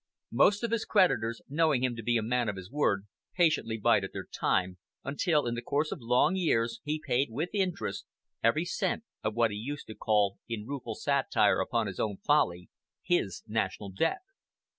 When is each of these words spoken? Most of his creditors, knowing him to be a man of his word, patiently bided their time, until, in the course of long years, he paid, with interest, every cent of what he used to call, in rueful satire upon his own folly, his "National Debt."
Most 0.31 0.63
of 0.63 0.71
his 0.71 0.83
creditors, 0.83 1.43
knowing 1.47 1.83
him 1.83 1.95
to 1.95 2.01
be 2.01 2.17
a 2.17 2.23
man 2.23 2.49
of 2.49 2.55
his 2.55 2.71
word, 2.71 3.05
patiently 3.37 3.77
bided 3.77 4.13
their 4.13 4.25
time, 4.25 4.79
until, 5.03 5.45
in 5.45 5.53
the 5.53 5.61
course 5.61 5.91
of 5.91 6.01
long 6.01 6.35
years, 6.35 6.79
he 6.83 6.99
paid, 7.05 7.29
with 7.29 7.49
interest, 7.53 8.05
every 8.43 8.65
cent 8.65 9.03
of 9.23 9.35
what 9.35 9.51
he 9.51 9.57
used 9.57 9.85
to 9.85 9.93
call, 9.93 10.39
in 10.49 10.65
rueful 10.65 10.95
satire 10.95 11.59
upon 11.59 11.85
his 11.85 11.99
own 11.99 12.17
folly, 12.17 12.67
his 13.03 13.43
"National 13.45 13.91
Debt." 13.91 14.21